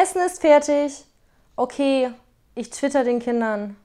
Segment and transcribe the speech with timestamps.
[0.00, 1.04] Essen ist fertig.
[1.56, 2.10] Okay,
[2.54, 3.76] ich twitter den Kindern.